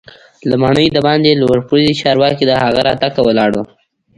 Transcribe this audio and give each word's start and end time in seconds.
له 0.49 0.55
ماڼۍ 0.61 0.87
دباندې 0.95 1.39
لوړ 1.41 1.57
پوړي 1.67 1.89
چارواکي 2.01 2.43
د 2.47 2.51
هغه 2.63 2.79
راتګ 2.87 3.11
ته 3.15 3.21
ولاړ 3.27 3.49
وو. 3.53 3.63